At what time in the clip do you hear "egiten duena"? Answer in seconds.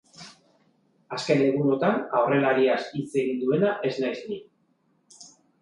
3.11-3.77